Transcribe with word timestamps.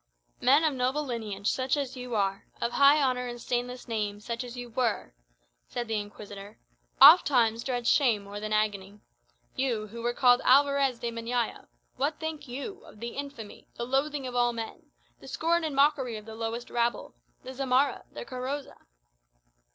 "Men 0.39 0.63
of 0.63 0.73
noble 0.73 1.03
lineage, 1.05 1.45
such 1.45 1.77
as 1.77 1.95
you 1.95 2.15
are 2.15 2.47
of 2.59 2.71
high 2.71 2.99
honour 2.99 3.27
and 3.27 3.39
stainless 3.39 3.87
name, 3.87 4.19
such 4.19 4.43
as 4.43 4.57
you 4.57 4.67
were," 4.67 5.13
said 5.67 5.87
the 5.87 5.99
Inquisitor 6.01 6.57
"ofttimes 6.99 7.63
dread 7.63 7.85
shame 7.85 8.23
more 8.23 8.39
than 8.39 8.51
agony. 8.51 8.99
You, 9.55 9.85
who 9.89 10.01
were 10.01 10.15
called 10.15 10.41
Alvarez 10.43 10.97
de 10.97 11.11
Meñaya, 11.11 11.67
what 11.97 12.19
think 12.19 12.47
you 12.47 12.83
of 12.83 12.99
the 12.99 13.09
infamy, 13.09 13.67
the 13.75 13.85
loathing 13.85 14.25
of 14.25 14.33
all 14.35 14.53
men, 14.53 14.89
the 15.19 15.27
scorn 15.27 15.63
and 15.63 15.75
mockery 15.75 16.17
of 16.17 16.25
the 16.25 16.33
lowest 16.33 16.71
rabble 16.71 17.13
the 17.43 17.53
zamarra, 17.53 18.05
the 18.11 18.25
carroza?" 18.25 18.87